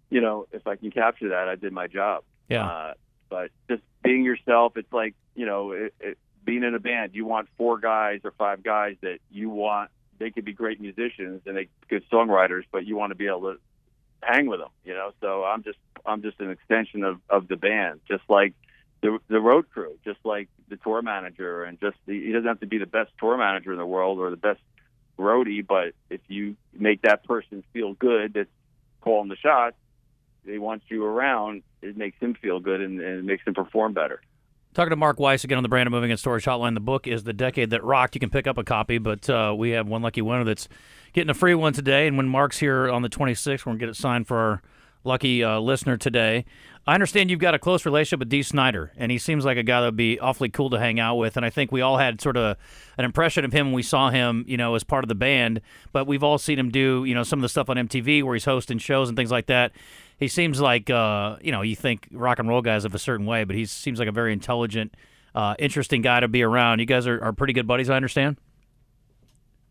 you 0.09 0.21
know, 0.21 0.47
if 0.51 0.67
I 0.67 0.75
can 0.75 0.91
capture 0.91 1.29
that, 1.29 1.47
I 1.47 1.55
did 1.55 1.73
my 1.73 1.87
job. 1.87 2.23
Yeah. 2.47 2.67
Uh, 2.67 2.93
but 3.29 3.49
just 3.67 3.81
being 4.03 4.23
yourself, 4.23 4.77
it's 4.77 4.91
like 4.93 5.15
you 5.35 5.45
know, 5.45 5.71
it, 5.71 5.93
it, 5.99 6.17
being 6.45 6.63
in 6.63 6.75
a 6.75 6.79
band, 6.79 7.15
you 7.15 7.25
want 7.25 7.47
four 7.57 7.79
guys 7.79 8.19
or 8.23 8.31
five 8.31 8.63
guys 8.63 8.97
that 9.01 9.19
you 9.31 9.49
want. 9.49 9.89
They 10.19 10.29
could 10.29 10.45
be 10.45 10.53
great 10.53 10.79
musicians 10.79 11.41
and 11.45 11.57
they 11.57 11.69
good 11.89 12.03
songwriters, 12.11 12.63
but 12.71 12.85
you 12.85 12.95
want 12.95 13.11
to 13.11 13.15
be 13.15 13.27
able 13.27 13.53
to 13.53 13.59
hang 14.25 14.47
with 14.47 14.59
them. 14.59 14.69
You 14.83 14.93
know, 14.93 15.11
so 15.21 15.43
I'm 15.43 15.63
just 15.63 15.79
I'm 16.05 16.21
just 16.21 16.39
an 16.39 16.51
extension 16.51 17.03
of 17.03 17.19
of 17.29 17.47
the 17.47 17.55
band, 17.55 18.01
just 18.07 18.23
like 18.29 18.53
the 19.01 19.19
the 19.27 19.39
road 19.39 19.69
crew, 19.69 19.97
just 20.03 20.19
like 20.23 20.49
the 20.69 20.77
tour 20.77 21.01
manager, 21.01 21.63
and 21.63 21.79
just 21.79 21.97
the, 22.05 22.25
he 22.25 22.31
doesn't 22.31 22.47
have 22.47 22.59
to 22.61 22.67
be 22.67 22.77
the 22.77 22.85
best 22.85 23.11
tour 23.19 23.37
manager 23.37 23.71
in 23.71 23.77
the 23.77 23.85
world 23.85 24.19
or 24.19 24.29
the 24.29 24.37
best 24.37 24.59
roadie, 25.17 25.65
but 25.65 25.93
if 26.09 26.21
you 26.27 26.55
make 26.73 27.01
that 27.03 27.23
person 27.23 27.63
feel 27.73 27.93
good, 27.93 28.33
that's 28.33 28.49
calling 29.01 29.29
the 29.29 29.35
shots, 29.35 29.75
they 30.45 30.57
want 30.57 30.83
you 30.87 31.05
around. 31.05 31.63
It 31.81 31.97
makes 31.97 32.19
him 32.19 32.33
feel 32.33 32.59
good 32.59 32.81
and, 32.81 32.99
and 32.99 33.19
it 33.19 33.25
makes 33.25 33.45
him 33.45 33.53
perform 33.53 33.93
better. 33.93 34.21
Talking 34.73 34.89
to 34.89 34.95
Mark 34.95 35.19
Weiss 35.19 35.43
again 35.43 35.57
on 35.57 35.63
the 35.63 35.69
Brandon 35.69 35.91
Moving 35.91 36.09
and 36.09 36.19
Storage 36.19 36.45
Hotline. 36.45 36.73
The 36.73 36.79
book 36.79 37.05
is 37.05 37.23
The 37.23 37.33
Decade 37.33 37.69
That 37.69 37.83
Rocked. 37.83 38.15
You 38.15 38.19
can 38.19 38.31
pick 38.31 38.47
up 38.47 38.57
a 38.57 38.63
copy, 38.63 38.97
but 38.97 39.29
uh, 39.29 39.53
we 39.55 39.69
have 39.71 39.87
one 39.87 40.01
lucky 40.01 40.23
winner 40.23 40.43
that's 40.43 40.67
getting 41.13 41.29
a 41.29 41.35
free 41.35 41.53
one 41.53 41.73
today. 41.73 42.07
And 42.07 42.17
when 42.17 42.27
Mark's 42.27 42.57
here 42.57 42.89
on 42.89 43.03
the 43.03 43.09
26th, 43.09 43.67
we're 43.67 43.71
going 43.71 43.77
to 43.77 43.85
get 43.85 43.89
it 43.89 43.95
signed 43.95 44.25
for 44.25 44.35
our 44.35 44.61
lucky 45.03 45.43
uh, 45.43 45.59
listener 45.59 45.95
today. 45.95 46.45
I 46.87 46.95
understand 46.95 47.29
you've 47.29 47.39
got 47.39 47.53
a 47.53 47.59
close 47.59 47.85
relationship 47.85 48.19
with 48.19 48.29
Dee 48.29 48.41
Snider, 48.41 48.91
and 48.97 49.11
he 49.11 49.19
seems 49.19 49.45
like 49.45 49.57
a 49.57 49.63
guy 49.63 49.81
that 49.81 49.87
would 49.87 49.95
be 49.95 50.19
awfully 50.19 50.49
cool 50.49 50.71
to 50.71 50.79
hang 50.79 50.99
out 50.99 51.17
with. 51.17 51.37
And 51.37 51.45
I 51.45 51.51
think 51.51 51.71
we 51.71 51.81
all 51.81 51.97
had 51.97 52.19
sort 52.19 52.35
of 52.35 52.57
an 52.97 53.05
impression 53.05 53.45
of 53.45 53.53
him 53.53 53.67
when 53.67 53.75
we 53.75 53.83
saw 53.83 54.09
him, 54.09 54.43
you 54.47 54.57
know, 54.57 54.73
as 54.73 54.83
part 54.83 55.03
of 55.03 55.07
the 55.07 55.15
band. 55.15 55.61
But 55.91 56.07
we've 56.07 56.23
all 56.23 56.39
seen 56.39 56.57
him 56.57 56.71
do, 56.71 57.05
you 57.05 57.13
know, 57.13 57.23
some 57.23 57.39
of 57.39 57.43
the 57.43 57.49
stuff 57.49 57.69
on 57.69 57.77
MTV 57.77 58.23
where 58.23 58.33
he's 58.33 58.45
hosting 58.45 58.79
shows 58.79 59.07
and 59.07 59.15
things 59.15 59.31
like 59.31 59.45
that 59.45 59.71
he 60.23 60.29
seems 60.29 60.59
like 60.59 60.89
uh, 60.89 61.37
you 61.41 61.51
know 61.51 61.61
you 61.61 61.75
think 61.75 62.07
rock 62.11 62.39
and 62.39 62.47
roll 62.47 62.61
guys 62.61 62.85
of 62.85 62.95
a 62.95 62.99
certain 62.99 63.25
way, 63.25 63.43
but 63.43 63.55
he 63.55 63.65
seems 63.65 63.99
like 63.99 64.07
a 64.07 64.11
very 64.11 64.33
intelligent, 64.33 64.95
uh, 65.35 65.55
interesting 65.59 66.01
guy 66.01 66.19
to 66.19 66.27
be 66.27 66.41
around. 66.41 66.79
You 66.79 66.85
guys 66.85 67.05
are, 67.05 67.21
are 67.21 67.33
pretty 67.33 67.53
good 67.53 67.67
buddies, 67.67 67.89
I 67.89 67.95
understand. 67.95 68.37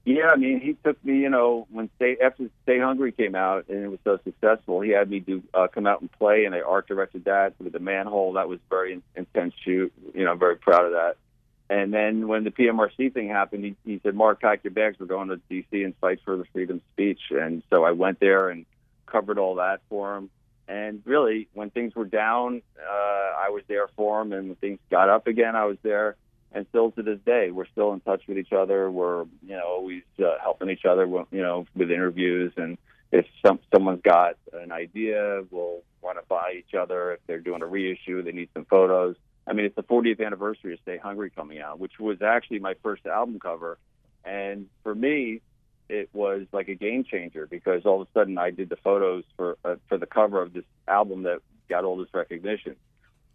Yeah, 0.04 0.30
I 0.32 0.37
mean, 0.37 0.61
he 0.61 0.76
took 0.85 1.02
me. 1.04 1.18
You 1.18 1.30
know, 1.30 1.66
when 1.71 1.88
Stay 1.97 2.16
after 2.23 2.50
Stay 2.64 2.78
Hungry 2.78 3.12
came 3.12 3.35
out 3.35 3.68
and 3.68 3.82
it 3.82 3.88
was 3.88 4.00
so 4.04 4.18
successful, 4.25 4.80
he 4.80 4.90
had 4.90 5.09
me 5.09 5.21
do 5.21 5.42
uh, 5.54 5.68
come 5.68 5.87
out 5.87 6.00
and 6.00 6.12
play, 6.12 6.44
and 6.44 6.54
I 6.54 6.61
art 6.61 6.87
directed 6.87 7.25
that 7.25 7.54
with 7.59 7.73
the 7.73 7.78
manhole. 7.78 8.35
That 8.35 8.49
was 8.49 8.59
very 8.68 9.00
intense 9.16 9.54
shoot. 9.64 9.92
You 10.14 10.25
know, 10.25 10.35
very 10.35 10.56
proud 10.56 10.85
of 10.85 10.92
that. 10.92 11.16
And 11.71 11.94
then 11.94 12.28
when 12.28 12.44
the 12.44 12.50
PMRC 12.50 13.14
thing 13.14 13.28
happened, 13.28 13.64
he, 13.64 13.76
he 13.85 14.00
said, 14.02 14.14
"Mark, 14.14 14.40
pack 14.42 14.64
your 14.64 14.73
bags. 14.73 14.99
We're 15.00 15.06
going 15.06 15.28
to 15.28 15.40
D.C. 15.49 15.82
and 15.82 15.94
fight 16.00 16.21
for 16.25 16.37
the 16.37 16.44
freedom 16.52 16.76
of 16.76 16.82
speech." 16.92 17.21
And 17.30 17.62
so 17.71 17.85
I 17.85 17.92
went 17.92 18.21
there 18.21 18.50
and 18.50 18.66
covered 19.06 19.38
all 19.38 19.56
that 19.56 19.80
for 19.88 20.16
him. 20.16 20.30
And 20.69 21.02
really, 21.04 21.49
when 21.52 21.71
things 21.71 21.95
were 21.95 22.04
down, 22.04 22.62
uh, 22.78 22.90
I 23.38 23.50
was 23.50 23.62
there 23.69 23.88
for 23.97 24.23
him, 24.23 24.33
and 24.33 24.49
when 24.49 24.57
things 24.57 24.78
got 24.90 25.09
up 25.09 25.26
again, 25.26 25.57
I 25.57 25.64
was 25.64 25.76
there 25.83 26.16
and 26.54 26.66
still 26.69 26.90
to 26.92 27.02
this 27.02 27.19
day, 27.25 27.50
we're 27.50 27.66
still 27.66 27.92
in 27.92 28.00
touch 28.00 28.23
with 28.28 28.38
each 28.38 28.52
other. 28.52 28.90
We're 28.90 29.25
you 29.42 29.57
know 29.57 29.66
always 29.66 30.02
uh, 30.19 30.37
helping 30.42 30.71
each 30.71 30.85
other, 30.85 31.07
you 31.07 31.26
know, 31.42 31.66
with 31.75 31.90
interviews. 31.90 32.52
And 32.57 32.78
if 33.11 33.26
some 33.45 33.59
someone's 33.75 34.02
got 34.02 34.37
an 34.52 34.73
idea, 34.73 35.45
we'll 35.50 35.83
want 36.02 36.19
to 36.19 36.25
buy 36.28 36.54
each 36.59 36.75
other. 36.75 37.12
If 37.12 37.21
they're 37.26 37.40
doing 37.40 37.62
a 37.62 37.66
reissue, 37.66 38.23
they 38.23 38.33
need 38.33 38.50
some 38.54 38.66
photos. 38.66 39.16
I 39.47 39.54
mean, 39.54 39.66
it's 39.66 39.75
the 39.75 39.83
40th 39.83 40.25
anniversary 40.25 40.75
of 40.75 40.81
Stay 40.83 40.99
Hungry 40.99 41.31
coming 41.31 41.61
out, 41.61 41.81
which 41.81 41.99
was 41.99 42.23
actually 42.23 42.61
my 42.61 42.75
first 42.83 43.07
album 43.07 43.40
cover, 43.40 43.78
and 44.25 44.66
for 44.83 44.95
me, 44.95 45.40
it 45.92 46.08
was 46.12 46.46
like 46.52 46.68
a 46.68 46.75
game 46.75 47.04
changer 47.04 47.46
because 47.46 47.84
all 47.84 48.02
of 48.02 48.08
a 48.08 48.18
sudden 48.18 48.38
I 48.38 48.50
did 48.50 48.68
the 48.68 48.76
photos 48.76 49.25
for 49.37 49.58
uh, 49.64 49.76
for 49.88 49.99
the 49.99 50.06
cover 50.06 50.40
of 50.40 50.52
this 50.52 50.64
album 50.88 51.25
that 51.25 51.40
got 51.68 51.84
all 51.84 51.96
this 51.96 52.12
recognition 52.12 52.76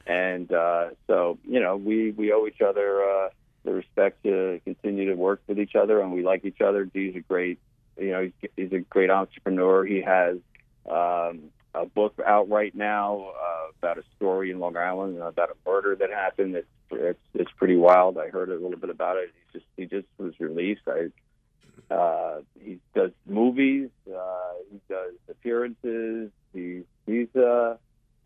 and 0.07 0.51
uh, 0.51 0.89
so 1.05 1.37
you 1.47 1.59
know 1.59 1.75
we 1.75 2.11
we 2.11 2.31
owe 2.31 2.47
each 2.47 2.61
other 2.61 3.03
uh, 3.03 3.29
the 3.67 3.73
respect 3.73 4.23
to 4.23 4.61
continue 4.63 5.09
to 5.09 5.15
work 5.15 5.41
with 5.47 5.59
each 5.59 5.75
other, 5.75 6.01
and 6.01 6.13
we 6.13 6.23
like 6.23 6.45
each 6.45 6.61
other. 6.61 6.85
Dee's 6.85 7.15
a 7.15 7.19
great, 7.19 7.59
you 7.99 8.11
know, 8.11 8.23
he's, 8.23 8.49
he's 8.55 8.71
a 8.71 8.79
great 8.79 9.11
entrepreneur. 9.11 9.83
He 9.85 10.01
has 10.01 10.37
um, 10.89 11.51
a 11.75 11.85
book 11.85 12.17
out 12.25 12.49
right 12.49 12.73
now 12.73 13.31
uh, 13.37 13.71
about 13.77 13.97
a 13.97 14.03
story 14.15 14.51
in 14.51 14.59
Long 14.59 14.77
Island 14.77 15.21
about 15.21 15.49
a 15.49 15.69
murder 15.69 15.95
that 15.97 16.09
happened. 16.09 16.55
It's, 16.55 16.67
it's 16.91 17.19
it's 17.33 17.51
pretty 17.57 17.75
wild. 17.75 18.17
I 18.17 18.29
heard 18.29 18.49
a 18.49 18.53
little 18.53 18.79
bit 18.79 18.89
about 18.89 19.17
it. 19.17 19.33
He 19.51 19.59
just 19.59 19.69
he 19.75 19.85
just 19.85 20.07
was 20.17 20.33
released. 20.39 20.83
I 20.87 21.09
uh, 21.89 22.37
he 22.59 22.79
does 22.95 23.11
movies. 23.25 23.89
Uh, 24.07 24.53
he 24.71 24.79
does 24.89 25.13
appearances. 25.29 26.31
He 26.53 26.83
he's 27.05 27.33
uh 27.35 27.77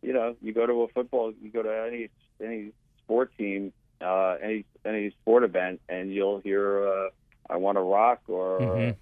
you 0.02 0.14
know, 0.14 0.36
you 0.42 0.52
go 0.52 0.66
to 0.66 0.82
a 0.82 0.88
football, 0.88 1.32
you 1.42 1.52
go 1.52 1.62
to 1.62 1.86
any 1.88 2.10
any 2.44 2.72
sport 3.04 3.32
team, 3.38 3.72
uh, 4.04 4.36
any 4.42 4.66
any 4.86 5.12
sport 5.22 5.44
event, 5.44 5.80
and 5.90 6.12
you'll 6.12 6.40
hear 6.40 6.88
uh, 6.88 7.10
"I 7.50 7.58
Want 7.58 7.78
to 7.78 7.82
Rock" 7.82 8.22
or 8.28 8.60
Mhm. 8.60 8.96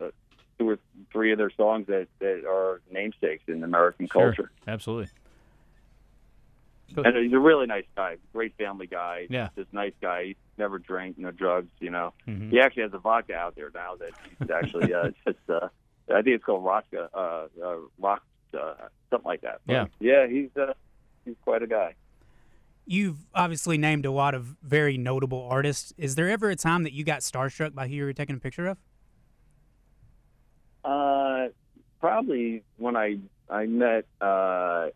uh, 0.00 0.08
two 0.58 0.70
or 0.70 0.78
three 1.12 1.32
of 1.32 1.38
their 1.38 1.50
songs 1.50 1.86
that 1.88 2.08
that 2.20 2.44
are 2.48 2.80
namesakes 2.90 3.42
in 3.48 3.62
American 3.64 4.06
Sure. 4.06 4.32
culture. 4.32 4.50
Absolutely. 4.66 5.08
And 6.96 7.16
he's 7.16 7.32
a 7.32 7.38
really 7.38 7.66
nice 7.66 7.84
guy, 7.96 8.16
great 8.32 8.54
family 8.56 8.86
guy. 8.86 9.26
Yeah. 9.30 9.48
just 9.56 9.72
nice 9.72 9.92
guy. 10.00 10.24
He 10.24 10.36
never 10.58 10.78
drank, 10.78 11.18
no 11.18 11.30
drugs. 11.30 11.70
You 11.80 11.90
know, 11.90 12.12
Mhm. 12.28 12.50
he 12.50 12.60
actually 12.60 12.82
has 12.84 12.94
a 12.94 12.98
vodka 12.98 13.34
out 13.34 13.54
there 13.56 13.70
now 13.74 13.96
that 13.96 14.10
he's 14.38 14.50
actually 14.50 14.94
uh, 14.94 15.10
just. 15.26 15.38
Uh, 15.48 15.68
I 16.08 16.22
think 16.22 16.36
it's 16.36 16.44
called 16.44 16.64
Rockka, 16.64 17.08
uh, 17.12 17.48
uh, 17.64 17.76
Rock, 17.98 18.22
uh, 18.54 18.74
something 19.10 19.26
like 19.26 19.40
that. 19.40 19.60
But, 19.66 19.72
Yeah. 19.72 19.86
yeah, 19.98 20.26
he's 20.28 20.56
uh, 20.56 20.72
he's 21.24 21.34
quite 21.44 21.62
a 21.62 21.66
guy. 21.66 21.94
You've 22.86 23.26
obviously 23.34 23.76
named 23.78 24.06
a 24.06 24.12
lot 24.12 24.32
of 24.34 24.54
very 24.62 24.96
notable 24.96 25.48
artists. 25.50 25.92
Is 25.98 26.14
there 26.14 26.30
ever 26.30 26.50
a 26.50 26.54
time 26.56 26.84
that 26.84 26.92
you 26.92 27.02
got 27.02 27.20
starstruck 27.22 27.74
by 27.74 27.88
who 27.88 27.94
you 27.94 28.04
were 28.04 28.12
taking 28.12 28.36
a 28.36 28.38
picture 28.38 28.68
of? 28.68 28.78
Uh, 30.84 31.48
probably 32.00 32.62
when 32.76 32.96
I 32.96 33.18
I 33.50 33.66
met 33.66 34.06
uh, 34.20 34.88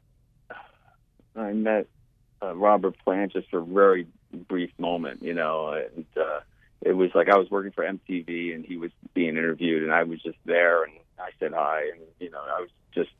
I 1.40 1.52
met 1.52 1.86
uh, 2.42 2.54
Robert 2.54 2.96
Plant 3.04 3.32
just 3.32 3.48
for 3.50 3.58
a 3.58 3.64
very 3.64 4.06
brief 4.48 4.70
moment, 4.78 5.22
you 5.22 5.34
know, 5.34 5.72
and 5.72 6.06
uh, 6.16 6.40
it 6.80 6.92
was 6.92 7.10
like 7.14 7.28
I 7.28 7.36
was 7.36 7.50
working 7.50 7.72
for 7.72 7.84
MTV 7.84 8.54
and 8.54 8.64
he 8.64 8.76
was 8.76 8.90
being 9.14 9.30
interviewed 9.30 9.82
and 9.82 9.92
I 9.92 10.04
was 10.04 10.22
just 10.22 10.38
there 10.44 10.84
and 10.84 10.92
I 11.18 11.30
said 11.38 11.52
hi 11.54 11.82
and 11.92 12.00
you 12.18 12.30
know 12.30 12.40
I 12.40 12.60
was 12.60 12.70
just 12.94 13.10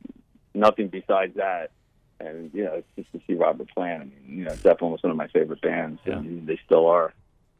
nothing 0.53 0.87
besides 0.87 1.35
that. 1.35 1.71
And 2.19 2.51
you 2.53 2.63
know, 2.63 2.73
it's 2.75 2.87
just 2.95 3.11
to 3.13 3.21
see 3.25 3.33
Robert 3.33 3.69
Plant. 3.73 4.03
I 4.03 4.05
mean, 4.05 4.39
you 4.39 4.45
know, 4.45 4.55
Zeppelin 4.55 4.91
was 4.91 5.01
one 5.01 5.09
of 5.11 5.17
my 5.17 5.27
favorite 5.27 5.61
bands, 5.61 5.99
and 6.05 6.45
they 6.45 6.59
still 6.63 6.85
are. 6.87 7.13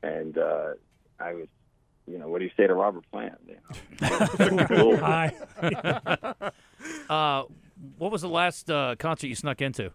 And 0.03 0.37
uh, 0.37 0.73
I 1.19 1.33
was, 1.33 1.47
you 2.05 2.19
know, 2.19 2.27
what 2.27 2.39
do 2.39 2.45
you 2.45 2.51
say 2.55 2.67
to 2.67 2.75
Robert 2.75 3.03
Plant? 3.11 3.39
You 3.47 3.55
know, 4.01 4.65
cool. 4.67 4.97
Hi. 5.01 5.33
Uh, 7.09 7.43
what 7.97 8.11
was 8.11 8.21
the 8.21 8.29
last 8.29 8.71
uh, 8.71 8.95
concert 8.97 9.27
you 9.27 9.35
snuck 9.35 9.61
into? 9.61 9.91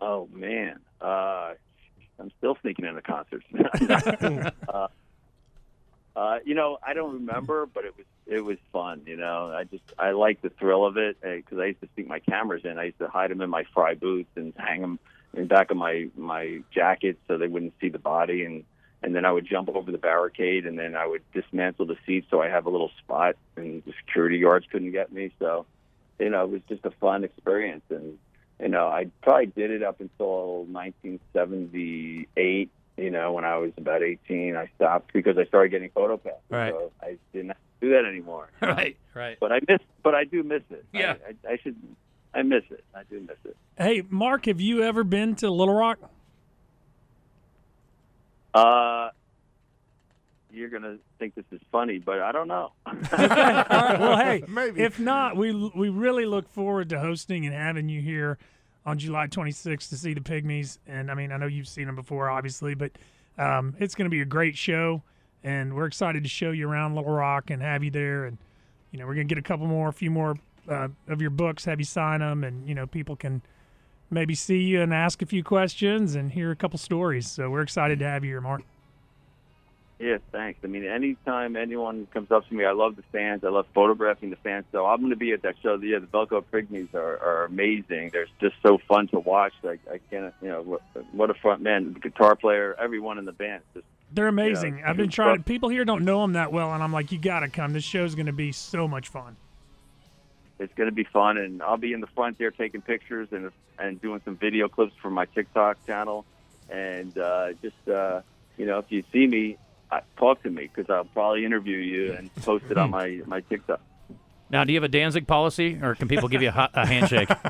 Oh 0.00 0.28
man, 0.32 0.80
uh, 1.00 1.54
I'm 2.18 2.30
still 2.38 2.56
sneaking 2.62 2.84
into 2.84 3.02
concerts. 3.02 3.46
uh, 4.68 4.88
uh, 6.14 6.38
you 6.44 6.54
know, 6.54 6.78
I 6.82 6.94
don't 6.94 7.14
remember, 7.14 7.66
but 7.66 7.84
it 7.84 7.96
was 7.96 8.06
it 8.26 8.44
was 8.44 8.58
fun. 8.72 9.02
You 9.06 9.16
know, 9.16 9.52
I 9.54 9.64
just 9.64 9.84
I 9.98 10.12
like 10.12 10.40
the 10.42 10.50
thrill 10.50 10.86
of 10.86 10.96
it 10.96 11.18
because 11.20 11.58
I 11.58 11.66
used 11.66 11.80
to 11.82 11.88
sneak 11.94 12.08
my 12.08 12.20
cameras 12.20 12.64
in. 12.64 12.78
I 12.78 12.84
used 12.84 12.98
to 12.98 13.08
hide 13.08 13.30
them 13.30 13.42
in 13.42 13.50
my 13.50 13.64
Frye 13.74 13.94
boots 13.94 14.30
and 14.34 14.52
hang 14.56 14.80
them 14.80 14.98
in 15.34 15.46
back 15.46 15.70
of 15.70 15.76
my 15.76 16.08
my 16.16 16.60
jacket 16.74 17.18
so 17.28 17.36
they 17.38 17.48
wouldn't 17.48 17.74
see 17.80 17.88
the 17.88 17.98
body 17.98 18.44
and. 18.44 18.64
And 19.02 19.14
then 19.14 19.26
I 19.26 19.30
would 19.30 19.46
jump 19.46 19.68
over 19.68 19.92
the 19.92 19.98
barricade, 19.98 20.66
and 20.66 20.78
then 20.78 20.96
I 20.96 21.06
would 21.06 21.22
dismantle 21.32 21.84
the 21.84 21.98
seat 22.06 22.24
so 22.30 22.40
I 22.40 22.48
have 22.48 22.64
a 22.64 22.70
little 22.70 22.90
spot, 22.98 23.36
and 23.54 23.84
the 23.84 23.92
security 24.00 24.40
guards 24.40 24.66
couldn't 24.72 24.90
get 24.90 25.12
me. 25.12 25.30
So, 25.38 25.66
you 26.18 26.30
know, 26.30 26.44
it 26.44 26.50
was 26.50 26.62
just 26.66 26.84
a 26.86 26.90
fun 26.90 27.22
experience, 27.22 27.84
and 27.90 28.18
you 28.60 28.68
know, 28.68 28.86
I 28.88 29.10
probably 29.22 29.46
did 29.46 29.70
it 29.70 29.82
up 29.82 30.00
until 30.00 30.64
1978. 30.64 32.70
You 32.96 33.10
know, 33.10 33.32
when 33.34 33.44
I 33.44 33.58
was 33.58 33.72
about 33.76 34.02
18, 34.02 34.56
I 34.56 34.70
stopped 34.76 35.12
because 35.12 35.36
I 35.36 35.44
started 35.44 35.68
getting 35.70 35.90
photo 35.90 36.16
passes. 36.16 36.38
Right. 36.48 36.72
So 36.72 36.90
I 37.02 37.18
didn't 37.34 37.48
have 37.48 37.56
to 37.58 37.62
do 37.86 37.90
that 37.90 38.06
anymore. 38.06 38.48
Right, 38.62 38.96
right. 39.14 39.36
But 39.38 39.52
I 39.52 39.60
miss, 39.68 39.80
but 40.02 40.14
I 40.14 40.24
do 40.24 40.42
miss 40.42 40.62
it. 40.70 40.84
I- 40.94 40.98
Yeah. 40.98 41.16
I, 41.46 41.52
I 41.52 41.58
should. 41.62 41.76
I 42.34 42.42
miss 42.42 42.62
it. 42.70 42.82
I 42.94 43.02
do 43.10 43.20
miss 43.20 43.36
it. 43.44 43.54
Hey, 43.78 44.02
Mark, 44.08 44.46
have 44.46 44.60
you 44.60 44.82
ever 44.82 45.04
been 45.04 45.34
to 45.36 45.50
Little 45.50 45.74
Rock? 45.74 45.98
Uh, 48.54 49.10
you're 50.56 50.70
gonna 50.70 50.96
think 51.18 51.34
this 51.34 51.44
is 51.52 51.60
funny, 51.70 51.98
but 51.98 52.20
I 52.20 52.32
don't 52.32 52.48
know. 52.48 52.72
All 52.86 52.94
right, 52.94 53.10
well, 54.00 54.16
hey, 54.16 54.42
Maybe. 54.48 54.82
if 54.82 54.98
not, 54.98 55.36
we 55.36 55.52
we 55.74 55.88
really 55.88 56.26
look 56.26 56.48
forward 56.48 56.88
to 56.90 56.98
hosting 56.98 57.46
and 57.46 57.54
having 57.54 57.88
you 57.88 58.00
here 58.00 58.38
on 58.84 58.98
July 58.98 59.26
26th 59.26 59.88
to 59.90 59.96
see 59.96 60.14
the 60.14 60.20
Pygmies. 60.20 60.78
And 60.86 61.10
I 61.10 61.14
mean, 61.14 61.32
I 61.32 61.36
know 61.36 61.46
you've 61.46 61.68
seen 61.68 61.86
them 61.86 61.96
before, 61.96 62.30
obviously, 62.30 62.74
but 62.74 62.92
um, 63.36 63.74
it's 63.78 63.94
going 63.94 64.06
to 64.06 64.10
be 64.10 64.22
a 64.22 64.26
great 64.26 64.56
show, 64.56 65.02
and 65.44 65.74
we're 65.74 65.86
excited 65.86 66.22
to 66.22 66.28
show 66.28 66.52
you 66.52 66.68
around 66.68 66.94
Little 66.94 67.12
Rock 67.12 67.50
and 67.50 67.60
have 67.62 67.84
you 67.84 67.90
there. 67.90 68.24
And 68.24 68.38
you 68.92 68.98
know, 68.98 69.06
we're 69.06 69.14
going 69.14 69.28
to 69.28 69.34
get 69.34 69.38
a 69.38 69.46
couple 69.46 69.66
more, 69.66 69.88
a 69.88 69.92
few 69.92 70.10
more 70.10 70.36
uh, 70.68 70.88
of 71.08 71.20
your 71.20 71.30
books, 71.30 71.64
have 71.64 71.78
you 71.78 71.84
sign 71.84 72.20
them, 72.20 72.44
and 72.44 72.66
you 72.68 72.74
know, 72.74 72.86
people 72.86 73.16
can 73.16 73.42
maybe 74.10 74.34
see 74.34 74.60
you 74.60 74.80
and 74.80 74.94
ask 74.94 75.20
a 75.20 75.26
few 75.26 75.42
questions 75.42 76.14
and 76.14 76.30
hear 76.32 76.50
a 76.50 76.56
couple 76.56 76.78
stories. 76.78 77.28
So 77.28 77.50
we're 77.50 77.62
excited 77.62 77.98
to 77.98 78.04
have 78.06 78.24
you 78.24 78.30
here, 78.30 78.40
Mark. 78.40 78.62
Yeah, 79.98 80.18
thanks. 80.30 80.60
I 80.62 80.66
mean, 80.66 80.84
anytime 80.84 81.56
anyone 81.56 82.06
comes 82.12 82.30
up 82.30 82.46
to 82.48 82.54
me, 82.54 82.66
I 82.66 82.72
love 82.72 82.96
the 82.96 83.02
fans. 83.12 83.44
I 83.44 83.48
love 83.48 83.66
photographing 83.72 84.28
the 84.28 84.36
fans. 84.36 84.66
So 84.70 84.84
I'm 84.84 84.98
going 85.00 85.10
to 85.10 85.16
be 85.16 85.32
at 85.32 85.40
that 85.42 85.54
show. 85.62 85.76
Yeah, 85.76 86.00
the 86.00 86.06
Velcro 86.06 86.44
Pygmies 86.52 86.92
are, 86.94 87.16
are 87.18 87.44
amazing. 87.46 88.10
They're 88.12 88.26
just 88.38 88.56
so 88.62 88.78
fun 88.86 89.08
to 89.08 89.20
watch. 89.20 89.54
Like 89.62 89.80
I 89.90 89.98
can't, 90.10 90.34
you 90.42 90.48
know, 90.48 90.60
what, 90.62 90.82
what 91.12 91.30
a 91.30 91.34
front 91.34 91.62
man, 91.62 91.94
the 91.94 92.00
guitar 92.00 92.36
player, 92.36 92.76
everyone 92.78 93.16
in 93.16 93.24
the 93.24 93.32
band. 93.32 93.62
Just 93.72 93.86
They're 94.12 94.28
amazing. 94.28 94.78
Yeah, 94.78 94.90
I've 94.90 94.98
been 94.98 95.08
trying. 95.08 95.36
stuff. 95.36 95.46
People 95.46 95.70
here 95.70 95.86
don't 95.86 96.04
know 96.04 96.20
them 96.20 96.34
that 96.34 96.52
well, 96.52 96.74
and 96.74 96.82
I'm 96.82 96.92
like, 96.92 97.10
you 97.10 97.18
got 97.18 97.40
to 97.40 97.48
come. 97.48 97.72
This 97.72 97.84
show's 97.84 98.14
going 98.14 98.26
to 98.26 98.32
be 98.34 98.52
so 98.52 98.86
much 98.86 99.08
fun. 99.08 99.36
it's 100.58 100.74
going 100.74 100.90
to 100.90 100.94
be 100.94 101.04
fun, 101.04 101.38
and 101.38 101.62
I'll 101.62 101.78
be 101.78 101.94
in 101.94 102.02
the 102.02 102.06
front 102.08 102.36
there 102.36 102.50
taking 102.50 102.82
pictures 102.82 103.28
and 103.30 103.50
and 103.78 104.00
doing 104.00 104.20
some 104.26 104.36
video 104.36 104.68
clips 104.68 104.92
for 105.00 105.10
my 105.10 105.24
TikTok 105.24 105.84
channel. 105.86 106.26
And 106.68 107.16
uh, 107.16 107.54
just 107.62 107.88
uh, 107.88 108.20
you 108.58 108.66
know, 108.66 108.78
if 108.78 108.86
you 108.90 109.02
see 109.10 109.26
me, 109.26 109.56
talk 110.16 110.42
to 110.42 110.50
me 110.50 110.70
because 110.74 110.90
I'll 110.90 111.04
probably 111.04 111.44
interview 111.44 111.78
you 111.78 112.12
and 112.12 112.34
post 112.36 112.64
it 112.70 112.78
on 112.78 112.90
my 112.90 113.22
my 113.26 113.40
TikTok. 113.40 113.80
Now, 114.48 114.64
do 114.64 114.72
you 114.72 114.76
have 114.76 114.84
a 114.84 114.88
Danzig 114.88 115.26
policy, 115.26 115.78
or 115.82 115.94
can 115.94 116.06
people 116.08 116.28
give 116.28 116.40
you 116.42 116.50
a, 116.50 116.70
a 116.74 116.86
handshake? 116.86 117.28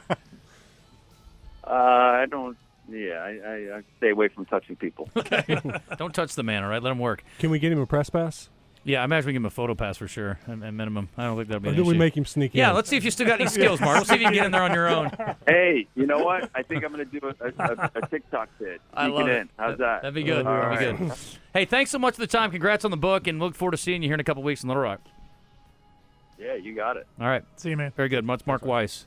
Uh, 1.66 1.72
I 2.22 2.26
don't. 2.30 2.56
Yeah, 2.88 3.14
I, 3.14 3.28
I, 3.28 3.76
I 3.78 3.82
stay 3.96 4.10
away 4.10 4.28
from 4.28 4.44
touching 4.44 4.76
people. 4.76 5.08
Don't 5.98 6.14
touch 6.14 6.36
the 6.36 6.44
man, 6.44 6.62
all 6.62 6.70
right? 6.70 6.80
Let 6.80 6.92
him 6.92 7.00
work. 7.00 7.24
Can 7.40 7.50
we 7.50 7.58
get 7.58 7.72
him 7.72 7.80
a 7.80 7.86
press 7.86 8.08
pass? 8.08 8.48
Yeah, 8.86 9.00
I 9.00 9.04
imagine 9.04 9.26
we 9.26 9.32
give 9.32 9.42
him 9.42 9.46
a 9.46 9.50
photo 9.50 9.74
pass 9.74 9.96
for 9.96 10.06
sure, 10.06 10.38
at, 10.46 10.62
at 10.62 10.72
minimum. 10.72 11.08
I 11.18 11.24
don't 11.24 11.36
think 11.36 11.48
that'll 11.48 11.60
be 11.60 11.70
Or 11.70 11.72
an 11.72 11.76
do 11.76 11.82
we 11.82 11.90
issue. 11.90 11.98
make 11.98 12.16
him 12.16 12.24
sneak 12.24 12.52
yeah, 12.54 12.70
in? 12.70 12.76
let's 12.76 12.88
see 12.88 12.96
if 12.96 13.04
you 13.04 13.10
still 13.10 13.26
got 13.26 13.40
any 13.40 13.50
skills, 13.50 13.80
Mark. 13.80 13.96
Let's 13.96 14.08
see 14.08 14.14
if 14.14 14.20
you 14.20 14.26
can 14.28 14.34
get 14.34 14.46
in 14.46 14.52
there 14.52 14.62
on 14.62 14.72
your 14.72 14.88
own. 14.88 15.10
Hey, 15.48 15.88
you 15.96 16.06
know 16.06 16.18
what? 16.18 16.48
I 16.54 16.62
think 16.62 16.84
I'm 16.84 16.92
going 16.92 17.04
to 17.08 17.20
do 17.20 17.34
a, 17.40 17.46
a, 17.58 17.90
a 17.96 18.06
TikTok 18.08 18.48
vid. 18.60 18.80
I 18.94 19.08
love 19.08 19.26
it 19.28 19.32
it. 19.32 19.40
in. 19.40 19.48
How's 19.58 19.76
that? 19.78 20.02
That'd 20.02 20.14
be 20.14 20.22
good. 20.22 20.46
All 20.46 20.54
That'd 20.54 20.98
be 20.98 21.06
good. 21.08 21.16
Hey, 21.52 21.64
thanks 21.64 21.90
so 21.90 21.98
much 21.98 22.14
for 22.14 22.20
the 22.20 22.26
time. 22.28 22.52
Congrats 22.52 22.84
on 22.84 22.92
the 22.92 22.96
book, 22.96 23.26
and 23.26 23.40
look 23.40 23.56
forward 23.56 23.72
to 23.72 23.76
seeing 23.76 24.02
you 24.02 24.08
here 24.08 24.14
in 24.14 24.20
a 24.20 24.24
couple 24.24 24.44
weeks 24.44 24.62
in 24.62 24.68
Little 24.68 24.82
Rock. 24.84 25.00
Yeah, 26.38 26.54
you 26.54 26.74
got 26.74 26.96
it. 26.96 27.06
All 27.20 27.26
right, 27.26 27.42
See 27.56 27.70
you, 27.70 27.76
man. 27.76 27.92
very 27.96 28.08
good. 28.08 28.24
Much 28.24 28.46
Mark 28.46 28.64
Weiss. 28.64 29.04